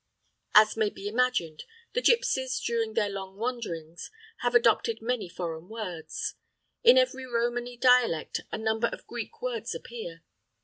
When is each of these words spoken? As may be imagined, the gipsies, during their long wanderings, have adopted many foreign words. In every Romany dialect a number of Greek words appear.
As 0.55 0.75
may 0.75 0.89
be 0.89 1.07
imagined, 1.07 1.63
the 1.93 2.01
gipsies, 2.01 2.59
during 2.59 2.95
their 2.95 3.07
long 3.07 3.37
wanderings, 3.37 4.09
have 4.37 4.55
adopted 4.55 4.99
many 4.99 5.29
foreign 5.29 5.69
words. 5.69 6.33
In 6.81 6.97
every 6.97 7.27
Romany 7.27 7.77
dialect 7.77 8.41
a 8.51 8.57
number 8.57 8.87
of 8.87 9.05
Greek 9.05 9.43
words 9.43 9.75
appear. 9.75 10.23